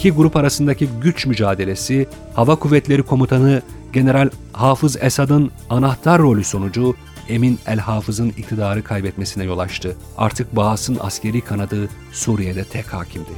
İki 0.00 0.10
grup 0.10 0.36
arasındaki 0.36 0.88
güç 1.02 1.26
mücadelesi, 1.26 2.06
Hava 2.34 2.56
Kuvvetleri 2.56 3.02
Komutanı 3.02 3.62
General 3.92 4.30
Hafız 4.52 4.96
Esad'ın 5.00 5.50
anahtar 5.70 6.22
rolü 6.22 6.44
sonucu 6.44 6.94
Emin 7.28 7.58
el-Hafız'ın 7.66 8.28
iktidarı 8.28 8.84
kaybetmesine 8.84 9.44
yol 9.44 9.58
açtı. 9.58 9.96
Artık 10.18 10.56
Baas'ın 10.56 10.98
askeri 11.00 11.40
kanadı 11.40 11.88
Suriye'de 12.12 12.64
tek 12.64 12.86
hakimdi. 12.86 13.30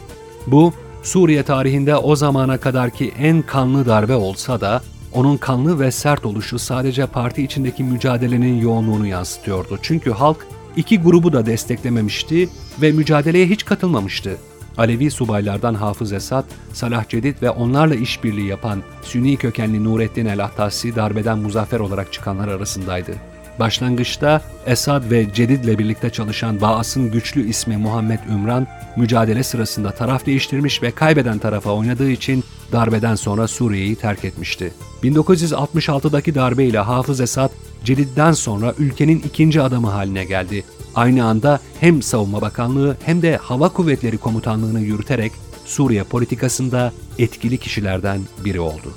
Bu, 0.46 0.72
Suriye 1.02 1.42
tarihinde 1.42 1.96
o 1.96 2.16
zamana 2.16 2.58
kadarki 2.58 3.12
en 3.18 3.42
kanlı 3.42 3.86
darbe 3.86 4.14
olsa 4.14 4.60
da 4.60 4.82
onun 5.12 5.36
kanlı 5.36 5.80
ve 5.80 5.90
sert 5.90 6.26
oluşu 6.26 6.58
sadece 6.58 7.06
parti 7.06 7.42
içindeki 7.42 7.84
mücadelenin 7.84 8.60
yoğunluğunu 8.60 9.06
yansıtıyordu. 9.06 9.78
Çünkü 9.82 10.10
halk 10.10 10.46
iki 10.76 11.00
grubu 11.00 11.32
da 11.32 11.46
desteklememişti 11.46 12.48
ve 12.82 12.92
mücadeleye 12.92 13.46
hiç 13.46 13.64
katılmamıştı. 13.64 14.38
Alevi 14.78 15.10
subaylardan 15.10 15.74
Hafız 15.74 16.12
Esad, 16.12 16.44
Salah 16.72 17.08
Cedid 17.08 17.42
ve 17.42 17.50
onlarla 17.50 17.94
işbirliği 17.94 18.46
yapan 18.46 18.82
Sünni 19.02 19.36
kökenli 19.36 19.84
Nurettin 19.84 20.26
el-Ahtasi 20.26 20.96
darbeden 20.96 21.38
muzaffer 21.38 21.80
olarak 21.80 22.12
çıkanlar 22.12 22.48
arasındaydı. 22.48 23.12
Başlangıçta 23.60 24.42
Esad 24.66 25.10
ve 25.10 25.34
Cedid 25.34 25.64
ile 25.64 25.78
birlikte 25.78 26.10
çalışan 26.10 26.60
Baas'ın 26.60 27.10
güçlü 27.10 27.48
ismi 27.48 27.76
Muhammed 27.76 28.18
Ümran, 28.30 28.66
mücadele 28.96 29.42
sırasında 29.42 29.90
taraf 29.90 30.26
değiştirmiş 30.26 30.82
ve 30.82 30.90
kaybeden 30.90 31.38
tarafa 31.38 31.70
oynadığı 31.70 32.10
için 32.10 32.44
darbeden 32.72 33.14
sonra 33.14 33.48
Suriye'yi 33.48 33.96
terk 33.96 34.24
etmişti. 34.24 34.72
1966'daki 35.02 36.34
darbe 36.34 36.64
ile 36.64 36.78
Hafız 36.78 37.20
Esad, 37.20 37.50
Cedid'den 37.84 38.32
sonra 38.32 38.74
ülkenin 38.78 39.18
ikinci 39.26 39.62
adamı 39.62 39.90
haline 39.90 40.24
geldi. 40.24 40.64
Aynı 40.94 41.24
anda 41.24 41.60
hem 41.80 42.02
Savunma 42.02 42.40
Bakanlığı 42.40 42.96
hem 43.04 43.22
de 43.22 43.36
Hava 43.36 43.68
Kuvvetleri 43.68 44.18
Komutanlığı'nı 44.18 44.80
yürüterek 44.80 45.32
Suriye 45.64 46.04
politikasında 46.04 46.92
etkili 47.18 47.58
kişilerden 47.58 48.20
biri 48.44 48.60
oldu. 48.60 48.94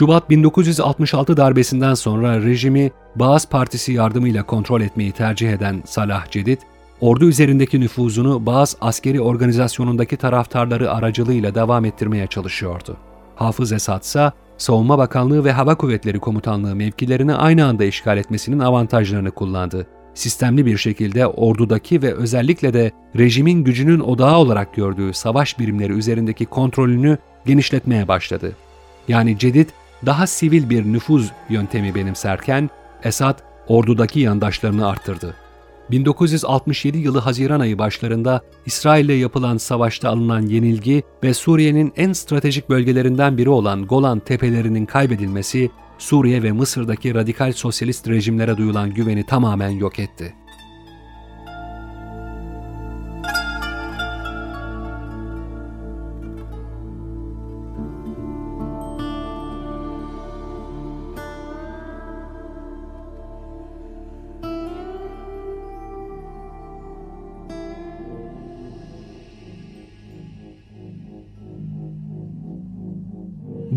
Şubat 0.00 0.30
1966 0.30 1.36
darbesinden 1.36 1.94
sonra 1.94 2.42
rejimi 2.42 2.90
Baas 3.14 3.48
Partisi 3.48 3.92
yardımıyla 3.92 4.42
kontrol 4.42 4.80
etmeyi 4.80 5.12
tercih 5.12 5.52
eden 5.52 5.82
Salah 5.86 6.30
Cedid, 6.30 6.58
ordu 7.00 7.28
üzerindeki 7.28 7.80
nüfuzunu 7.80 8.46
Baas 8.46 8.74
askeri 8.80 9.20
organizasyonundaki 9.20 10.16
taraftarları 10.16 10.92
aracılığıyla 10.92 11.54
devam 11.54 11.84
ettirmeye 11.84 12.26
çalışıyordu. 12.26 12.96
Hafız 13.36 13.72
Esad 13.72 14.02
ise 14.02 14.32
Savunma 14.58 14.98
Bakanlığı 14.98 15.44
ve 15.44 15.52
Hava 15.52 15.74
Kuvvetleri 15.74 16.18
Komutanlığı 16.18 16.74
mevkilerini 16.74 17.34
aynı 17.34 17.66
anda 17.66 17.84
işgal 17.84 18.18
etmesinin 18.18 18.58
avantajlarını 18.58 19.30
kullandı. 19.30 19.86
Sistemli 20.14 20.66
bir 20.66 20.76
şekilde 20.76 21.26
ordudaki 21.26 22.02
ve 22.02 22.14
özellikle 22.14 22.72
de 22.72 22.90
rejimin 23.18 23.64
gücünün 23.64 24.00
odağı 24.00 24.36
olarak 24.36 24.74
gördüğü 24.74 25.12
savaş 25.12 25.58
birimleri 25.58 25.92
üzerindeki 25.92 26.46
kontrolünü 26.46 27.18
genişletmeye 27.46 28.08
başladı. 28.08 28.52
Yani 29.08 29.38
Cedid 29.38 29.68
daha 30.06 30.26
sivil 30.26 30.70
bir 30.70 30.84
nüfuz 30.84 31.32
yöntemi 31.48 31.94
benimserken 31.94 32.70
Esad 33.04 33.38
ordudaki 33.68 34.20
yandaşlarını 34.20 34.88
arttırdı. 34.88 35.34
1967 35.90 36.98
yılı 36.98 37.18
Haziran 37.18 37.60
ayı 37.60 37.78
başlarında 37.78 38.40
İsrail 38.66 39.04
ile 39.04 39.12
yapılan 39.12 39.56
savaşta 39.56 40.08
alınan 40.08 40.40
yenilgi 40.40 41.02
ve 41.22 41.34
Suriye'nin 41.34 41.92
en 41.96 42.12
stratejik 42.12 42.70
bölgelerinden 42.70 43.38
biri 43.38 43.48
olan 43.48 43.86
Golan 43.86 44.18
Tepelerinin 44.18 44.86
kaybedilmesi, 44.86 45.70
Suriye 45.98 46.42
ve 46.42 46.52
Mısır'daki 46.52 47.14
radikal 47.14 47.52
sosyalist 47.52 48.08
rejimlere 48.08 48.56
duyulan 48.56 48.94
güveni 48.94 49.26
tamamen 49.26 49.70
yok 49.70 49.98
etti. 49.98 50.34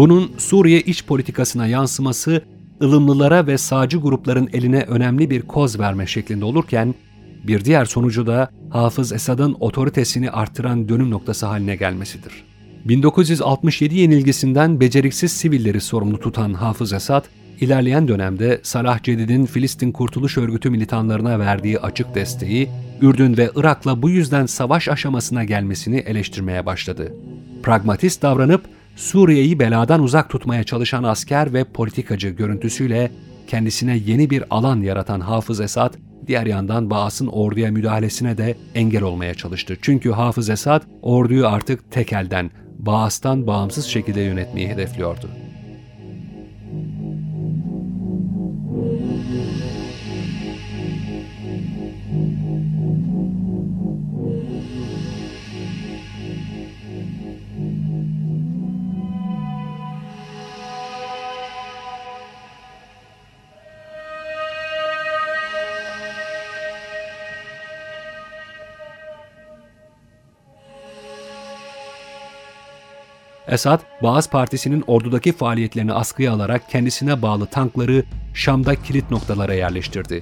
Bunun 0.04 0.32
Suriye 0.38 0.82
iç 0.82 1.06
politikasına 1.06 1.68
yansıması 1.68 2.42
ılımlılara 2.82 3.48
ve 3.48 3.58
sağcı 3.58 3.98
grupların 3.98 4.50
eline 4.54 4.82
önemli 4.82 5.30
bir 5.30 5.42
koz 5.42 5.80
verme 5.80 6.08
şeklinde 6.08 6.46
olurken, 6.46 6.96
bir 7.44 7.66
diğer 7.66 7.86
sonucu 7.86 8.28
da 8.28 8.50
Hafız 8.70 9.12
Esad'ın 9.12 9.56
otoritesini 9.60 10.32
arttıran 10.32 10.90
dönüm 10.90 11.12
noktası 11.12 11.46
haline 11.46 11.76
gelmesidir. 11.76 12.44
1967 12.86 13.98
yenilgisinden 13.98 14.80
beceriksiz 14.80 15.32
sivilleri 15.32 15.82
sorumlu 15.82 16.20
tutan 16.20 16.54
Hafız 16.54 16.94
Esad, 16.94 17.26
ilerleyen 17.60 18.08
dönemde 18.08 18.60
Salah 18.64 19.04
Cedid'in 19.04 19.46
Filistin 19.46 19.92
Kurtuluş 19.92 20.38
Örgütü 20.38 20.70
militanlarına 20.70 21.40
verdiği 21.40 21.80
açık 21.80 22.16
desteği, 22.16 22.70
Ürdün 23.02 23.38
ve 23.38 23.52
Irak'la 23.56 24.02
bu 24.02 24.10
yüzden 24.10 24.46
savaş 24.46 24.90
aşamasına 24.90 25.44
gelmesini 25.44 25.98
eleştirmeye 25.98 26.66
başladı. 26.66 27.14
Pragmatist 27.64 28.22
davranıp 28.22 28.62
Suriye'yi 28.96 29.60
beladan 29.60 30.04
uzak 30.04 30.30
tutmaya 30.30 30.64
çalışan 30.64 31.04
asker 31.04 31.54
ve 31.54 31.64
politikacı 31.64 32.30
görüntüsüyle 32.30 33.12
kendisine 33.48 33.98
yeni 33.98 34.30
bir 34.30 34.44
alan 34.50 34.82
yaratan 34.82 35.20
Hafız 35.20 35.62
Esad, 35.62 35.94
diğer 36.28 36.46
yandan 36.46 36.90
Baas'ın 36.90 37.28
orduya 37.28 37.72
müdahalesine 37.72 38.38
de 38.38 38.56
engel 38.76 39.04
olmaya 39.04 39.34
çalıştı. 39.34 39.78
Çünkü 39.82 40.12
Hafız 40.12 40.50
Esad 40.50 40.84
orduyu 41.02 41.48
artık 41.48 41.92
tek 41.92 42.14
elden, 42.14 42.52
Baas'tan 42.80 43.48
bağımsız 43.48 43.86
şekilde 43.86 44.22
yönetmeyi 44.22 44.68
hedefliyordu. 44.68 45.30
Esad, 73.54 73.80
Baas 74.04 74.30
Partisi'nin 74.30 74.84
ordudaki 74.88 75.32
faaliyetlerini 75.32 75.94
askıya 75.94 76.34
alarak 76.34 76.70
kendisine 76.70 77.22
bağlı 77.22 77.46
tankları 77.46 78.04
Şam'da 78.34 78.76
kilit 78.76 79.12
noktalara 79.12 79.54
yerleştirdi. 79.54 80.20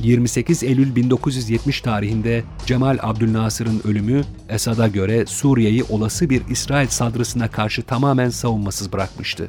28 0.00 0.62
Eylül 0.62 0.96
1970 0.96 1.80
tarihinde 1.80 2.44
Cemal 2.66 2.98
Abdülnasır'ın 3.02 3.80
ölümü 3.84 4.24
Esad'a 4.48 4.88
göre 4.88 5.26
Suriye'yi 5.26 5.84
olası 5.84 6.30
bir 6.30 6.42
İsrail 6.48 6.88
saldırısına 6.88 7.48
karşı 7.48 7.82
tamamen 7.82 8.30
savunmasız 8.30 8.92
bırakmıştı. 8.92 9.48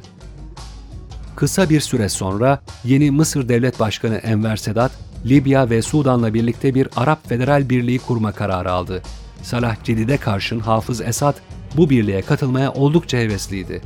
Kısa 1.36 1.70
bir 1.70 1.80
süre 1.80 2.08
sonra 2.08 2.60
yeni 2.84 3.10
Mısır 3.10 3.48
Devlet 3.48 3.80
Başkanı 3.80 4.16
Enver 4.16 4.56
Sedat, 4.56 4.92
Libya 5.24 5.70
ve 5.70 5.82
Sudan'la 5.82 6.34
birlikte 6.34 6.74
bir 6.74 6.88
Arap 6.96 7.28
Federal 7.28 7.70
Birliği 7.70 7.98
kurma 7.98 8.32
kararı 8.32 8.72
aldı. 8.72 9.02
Salah 9.42 9.84
Cedid'e 9.84 10.16
karşın 10.16 10.60
Hafız 10.60 11.00
Esad 11.00 11.34
bu 11.76 11.90
birliğe 11.90 12.22
katılmaya 12.22 12.72
oldukça 12.72 13.18
hevesliydi. 13.18 13.82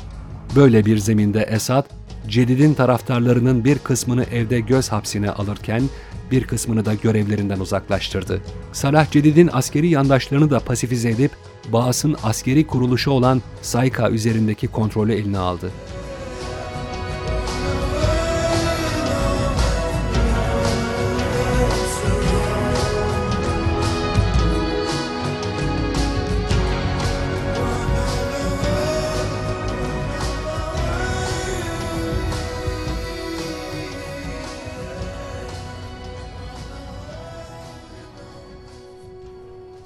Böyle 0.57 0.87
bir 0.87 0.99
zeminde 0.99 1.43
Esad, 1.43 1.85
Cedid'in 2.29 2.75
taraftarlarının 2.75 3.65
bir 3.65 3.79
kısmını 3.79 4.25
evde 4.25 4.61
göz 4.61 4.89
hapsine 4.89 5.31
alırken 5.31 5.83
bir 6.31 6.45
kısmını 6.45 6.85
da 6.85 6.95
görevlerinden 6.95 7.61
uzaklaştırdı. 7.61 8.41
Salah 8.73 9.11
Cedid'in 9.11 9.51
askeri 9.53 9.89
yandaşlarını 9.89 10.51
da 10.51 10.61
pasifize 10.61 11.11
edip 11.11 11.31
Baas'ın 11.73 12.17
askeri 12.23 12.67
kuruluşu 12.67 13.11
olan 13.11 13.43
Sayka 13.63 14.11
üzerindeki 14.11 14.69
kontrolü 14.69 15.15
eline 15.15 15.39
aldı. 15.39 15.71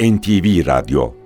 NTV 0.05 0.63
Radyo 0.63 1.24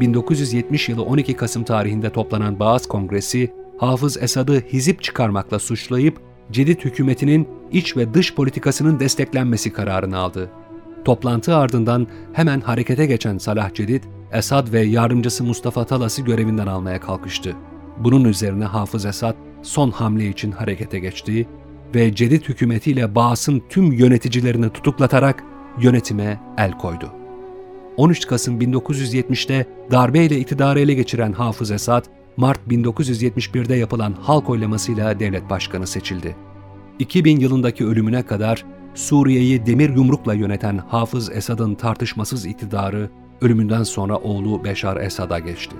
...1970 0.00 0.90
yılı 0.90 1.02
12 1.02 1.34
Kasım 1.34 1.64
tarihinde 1.64 2.10
toplanan 2.10 2.58
Baas 2.58 2.86
Kongresi, 2.86 3.52
Hafız 3.78 4.22
Esad'ı 4.22 4.62
hizip 4.72 5.02
çıkarmakla 5.02 5.58
suçlayıp 5.58 6.20
Cedid 6.50 6.80
hükümetinin 6.80 7.48
iç 7.72 7.96
ve 7.96 8.14
dış 8.14 8.34
politikasının 8.34 9.00
desteklenmesi 9.00 9.72
kararını 9.72 10.18
aldı. 10.18 10.50
Toplantı 11.04 11.56
ardından 11.56 12.06
hemen 12.32 12.60
harekete 12.60 13.06
geçen 13.06 13.38
Salah 13.38 13.74
Cedid, 13.74 14.04
Esad 14.32 14.72
ve 14.72 14.80
yardımcısı 14.80 15.44
Mustafa 15.44 15.84
Talas'ı 15.84 16.22
görevinden 16.22 16.66
almaya 16.66 17.00
kalkıştı. 17.00 17.56
Bunun 17.98 18.24
üzerine 18.24 18.64
Hafız 18.64 19.06
Esad 19.06 19.34
son 19.62 19.90
hamle 19.90 20.28
için 20.28 20.52
harekete 20.52 20.98
geçti 20.98 21.48
ve 21.94 22.14
Cedid 22.14 22.42
hükümetiyle 22.42 23.14
Baas'ın 23.14 23.62
tüm 23.68 23.92
yöneticilerini 23.92 24.70
tutuklatarak 24.70 25.44
yönetime 25.80 26.40
el 26.58 26.72
koydu. 26.72 27.12
13 27.98 28.26
Kasım 28.26 28.60
1970'te 28.60 29.66
darbeyle 29.90 30.38
iktidarı 30.38 30.80
ele 30.80 30.94
geçiren 30.94 31.32
Hafız 31.32 31.70
Esad, 31.70 32.04
Mart 32.36 32.60
1971'de 32.68 33.74
yapılan 33.74 34.12
halk 34.12 34.50
oylamasıyla 34.50 35.20
devlet 35.20 35.50
başkanı 35.50 35.86
seçildi. 35.86 36.36
2000 36.98 37.40
yılındaki 37.40 37.86
ölümüne 37.86 38.22
kadar 38.22 38.64
Suriye'yi 38.94 39.66
demir 39.66 39.90
yumrukla 39.90 40.34
yöneten 40.34 40.78
Hafız 40.78 41.30
Esad'ın 41.30 41.74
tartışmasız 41.74 42.46
iktidarı 42.46 43.10
ölümünden 43.40 43.82
sonra 43.82 44.16
oğlu 44.16 44.64
Beşar 44.64 44.96
Esad'a 44.96 45.38
geçti. 45.38 45.76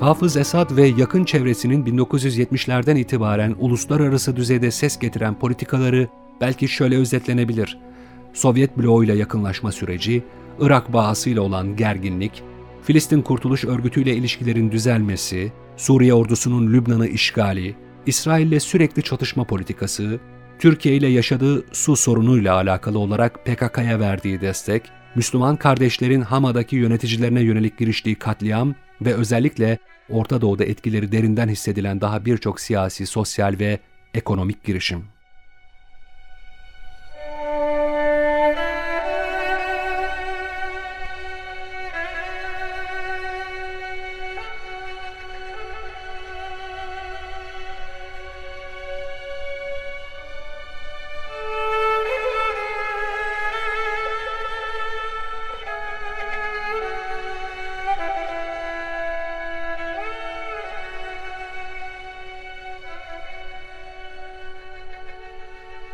Hafız 0.00 0.36
Esad 0.36 0.76
ve 0.76 0.86
yakın 0.86 1.24
çevresinin 1.24 1.84
1970'lerden 1.84 2.96
itibaren 2.96 3.54
uluslararası 3.58 4.36
düzeyde 4.36 4.70
ses 4.70 4.98
getiren 4.98 5.38
politikaları 5.38 6.08
belki 6.40 6.68
şöyle 6.68 6.96
özetlenebilir. 6.96 7.78
Sovyet 8.32 8.78
bloğuyla 8.78 9.14
yakınlaşma 9.14 9.72
süreci, 9.72 10.22
Irak 10.60 10.92
bağısıyla 10.92 11.42
olan 11.42 11.76
gerginlik, 11.76 12.42
Filistin 12.82 13.22
Kurtuluş 13.22 13.64
Örgütü 13.64 14.02
ile 14.02 14.14
ilişkilerin 14.14 14.72
düzelmesi, 14.72 15.52
Suriye 15.76 16.14
ordusunun 16.14 16.72
Lübnan'ı 16.72 17.06
işgali, 17.06 17.76
İsrail'le 18.06 18.58
sürekli 18.58 19.02
çatışma 19.02 19.44
politikası, 19.44 20.20
Türkiye 20.58 20.96
ile 20.96 21.08
yaşadığı 21.08 21.64
su 21.72 21.96
sorunuyla 21.96 22.54
alakalı 22.54 22.98
olarak 22.98 23.44
PKK'ya 23.44 24.00
verdiği 24.00 24.40
destek, 24.40 24.82
Müslüman 25.18 25.56
kardeşlerin 25.56 26.20
Hama'daki 26.20 26.76
yöneticilerine 26.76 27.40
yönelik 27.40 27.78
giriştiği 27.78 28.14
katliam 28.14 28.74
ve 29.00 29.14
özellikle 29.14 29.78
Orta 30.10 30.40
Doğu'da 30.40 30.64
etkileri 30.64 31.12
derinden 31.12 31.48
hissedilen 31.48 32.00
daha 32.00 32.24
birçok 32.24 32.60
siyasi, 32.60 33.06
sosyal 33.06 33.58
ve 33.58 33.78
ekonomik 34.14 34.64
girişim. 34.64 35.04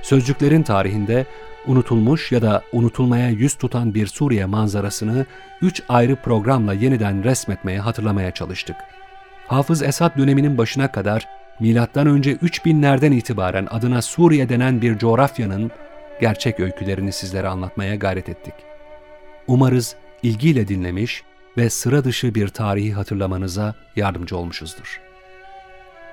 Sözcüklerin 0.04 0.62
tarihinde 0.62 1.26
unutulmuş 1.66 2.32
ya 2.32 2.42
da 2.42 2.62
unutulmaya 2.72 3.28
yüz 3.28 3.54
tutan 3.54 3.94
bir 3.94 4.06
Suriye 4.06 4.46
manzarasını 4.46 5.26
üç 5.62 5.82
ayrı 5.88 6.16
programla 6.16 6.74
yeniden 6.74 7.24
resmetmeye, 7.24 7.78
hatırlamaya 7.78 8.30
çalıştık. 8.30 8.76
Hafız 9.46 9.82
Esad 9.82 10.18
döneminin 10.18 10.58
başına 10.58 10.92
kadar 10.92 11.28
milattan 11.60 12.06
önce 12.06 12.32
3000'lerden 12.32 13.12
itibaren 13.12 13.66
adına 13.70 14.02
Suriye 14.02 14.48
denen 14.48 14.82
bir 14.82 14.98
coğrafyanın 14.98 15.70
gerçek 16.20 16.60
öykülerini 16.60 17.12
sizlere 17.12 17.48
anlatmaya 17.48 17.94
gayret 17.94 18.28
ettik. 18.28 18.54
Umarız 19.46 19.96
ilgiyle 20.22 20.68
dinlemiş 20.68 21.22
ve 21.56 21.70
sıra 21.70 22.04
dışı 22.04 22.34
bir 22.34 22.48
tarihi 22.48 22.92
hatırlamanıza 22.92 23.74
yardımcı 23.96 24.36
olmuşuzdur. 24.36 25.03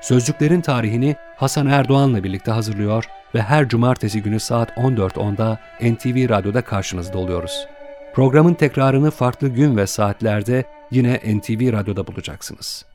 Sözcüklerin 0.02 0.62
tarihini 0.62 1.16
Hasan 1.36 1.68
Erdoğan'la 1.68 2.24
birlikte 2.24 2.52
hazırlıyor 2.52 3.06
ve 3.36 3.42
her 3.42 3.70
cumartesi 3.70 4.22
günü 4.22 4.40
saat 4.40 4.70
14.10'da 4.70 5.60
NTV 5.82 6.30
Radyo'da 6.30 6.62
karşınızda 6.62 7.18
oluyoruz. 7.18 7.68
Programın 8.14 8.54
tekrarını 8.54 9.12
farklı 9.12 9.48
gün 9.48 9.78
ve 9.78 9.88
saatlerde 9.88 10.66
yine 10.92 11.16
NTV 11.16 11.74
Radyo'da 11.74 12.08
bulacaksınız. 12.08 12.86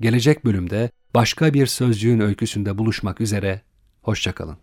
Gelecek 0.00 0.44
bölümde 0.44 0.90
başka 1.14 1.54
bir 1.54 1.66
sözcüğün 1.66 2.20
öyküsünde 2.20 2.78
buluşmak 2.78 3.20
üzere, 3.20 3.60
hoşçakalın. 4.04 4.56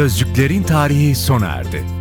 Sözcüklerin 0.00 0.62
tarihi 0.62 1.14
sona 1.14 1.46
erdi. 1.46 1.99